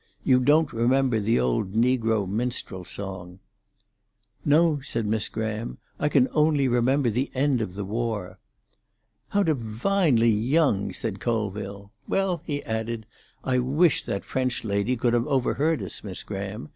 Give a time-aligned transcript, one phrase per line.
[0.23, 3.37] You don't remember the old negro minstrel song."
[4.43, 5.77] "No," said Miss Graham.
[5.99, 8.39] "I can only remember the end of the war."
[9.29, 11.91] "How divinely young!" said Colville.
[12.07, 13.05] "Well," he added,
[13.43, 16.69] "I wish that French lady could have overheard us, Miss Graham.